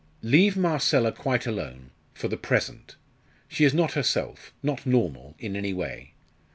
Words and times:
"Leave 0.23 0.57
Marcella 0.57 1.11
quite 1.11 1.45
alone 1.45 1.91
for 2.11 2.27
the 2.27 2.35
present. 2.35 2.95
She 3.47 3.65
is 3.65 3.73
not 3.75 3.91
herself 3.91 4.51
not 4.63 4.83
normal, 4.83 5.35
in 5.37 5.55
any 5.55 5.73
way. 5.75 6.15